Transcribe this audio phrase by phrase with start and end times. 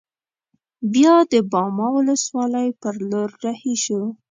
[0.93, 4.07] بیا د باما ولسوالۍ پر لور رهي شوو.